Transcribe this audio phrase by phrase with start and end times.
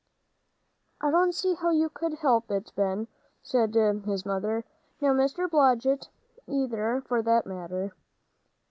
[0.99, 3.07] "I don't see how you could help it, Ben,"
[3.43, 4.65] said his mother,
[4.99, 5.47] "nor Mr.
[5.47, 6.09] Blodgett
[6.47, 7.93] either, for that matter."